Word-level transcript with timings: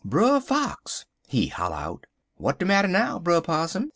Brer 0.03 0.39
Fox, 0.39 1.05
he 1.27 1.49
holler 1.49 1.75
out: 1.75 2.07
"'W'at 2.39 2.57
de 2.57 2.65
matter 2.65 2.87
now, 2.87 3.19
Brer 3.19 3.39
Possum?' 3.39 3.89